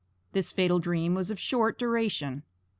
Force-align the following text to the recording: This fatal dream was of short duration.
This 0.31 0.51
fatal 0.51 0.79
dream 0.79 1.13
was 1.13 1.29
of 1.29 1.37
short 1.39 1.77
duration. 1.77 2.41